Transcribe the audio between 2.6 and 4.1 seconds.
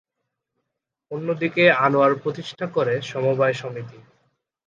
করে সমবায় সমিতি।